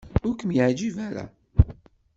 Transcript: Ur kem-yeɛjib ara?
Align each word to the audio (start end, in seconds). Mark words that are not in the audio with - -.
Ur 0.27 0.33
kem-yeɛjib 0.39 0.97
ara? 1.07 1.25